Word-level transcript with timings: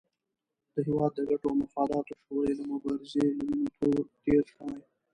د 0.73 0.75
هېواد 0.87 1.11
د 1.15 1.19
ګټو 1.29 1.47
او 1.51 1.57
مفاداتو 1.61 2.17
شعور 2.21 2.43
یې 2.49 2.55
د 2.57 2.61
مبارزې 2.71 3.23
له 3.37 3.43
وینو 3.47 3.67
تېر 4.23 4.43
شوی. 4.53 4.79